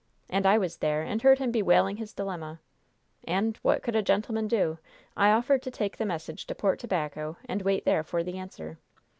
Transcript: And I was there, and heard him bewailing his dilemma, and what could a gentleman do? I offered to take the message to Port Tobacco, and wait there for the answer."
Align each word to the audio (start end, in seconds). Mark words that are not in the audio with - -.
And 0.31 0.47
I 0.47 0.57
was 0.57 0.77
there, 0.77 1.03
and 1.03 1.21
heard 1.21 1.37
him 1.37 1.51
bewailing 1.51 1.97
his 1.97 2.11
dilemma, 2.11 2.59
and 3.27 3.55
what 3.57 3.83
could 3.83 3.95
a 3.95 4.01
gentleman 4.01 4.47
do? 4.47 4.79
I 5.15 5.29
offered 5.29 5.61
to 5.61 5.69
take 5.69 5.97
the 5.97 6.07
message 6.07 6.47
to 6.47 6.55
Port 6.55 6.79
Tobacco, 6.79 7.37
and 7.45 7.61
wait 7.61 7.85
there 7.85 8.01
for 8.01 8.23
the 8.23 8.39
answer." 8.39 8.79